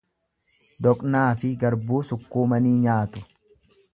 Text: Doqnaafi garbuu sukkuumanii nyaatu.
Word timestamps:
Doqnaafi 0.85 1.51
garbuu 1.65 2.01
sukkuumanii 2.09 2.75
nyaatu. 2.87 3.25